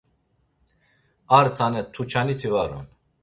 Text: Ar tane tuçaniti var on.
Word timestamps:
Ar 1.37 1.47
tane 1.57 1.81
tuçaniti 1.93 2.49
var 2.53 2.69
on. 2.79 2.85